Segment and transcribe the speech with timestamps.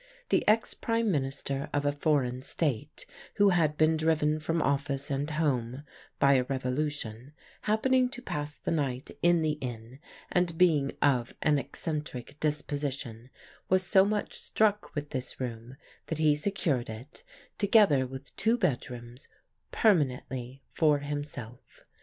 [0.29, 3.05] The ex Prime Minister of a foreign state,
[3.35, 5.83] who had been driven from office and home
[6.17, 7.33] by a revolution,
[7.69, 9.99] happening to pass the night in the inn
[10.31, 13.29] and being of an eccentric disposition,
[13.69, 15.75] was so much struck with this room
[16.07, 17.23] that he secured it,
[17.59, 19.27] together with two bedrooms,
[19.71, 21.85] permanently for himself.